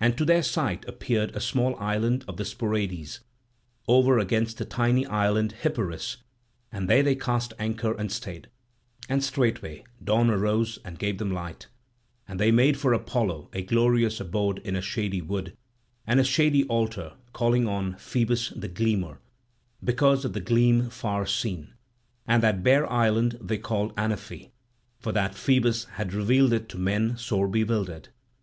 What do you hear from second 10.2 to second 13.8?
arose and gave them light; and they made for Apollo a